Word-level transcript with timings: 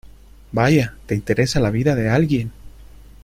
vaya, 0.51 0.95
te 1.05 1.13
interesa 1.13 1.59
la 1.59 1.69
vida 1.69 1.93
de 1.93 2.09
alguien. 2.09 2.51